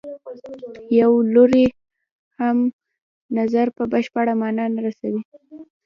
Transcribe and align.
یو 1.01 1.11
لوری 1.33 1.65
هم 2.39 2.57
خپل 2.69 2.71
نظر 3.37 3.65
په 3.77 3.83
بشپړه 3.93 4.33
معنا 4.41 4.65
نه 4.75 4.81
رسوي. 4.85 5.21